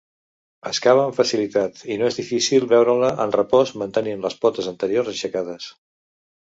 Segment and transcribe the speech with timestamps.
[0.69, 5.75] Excava amb facilitat i no és difícil veure-la en repòs mantenint les potes anteriors aixecades.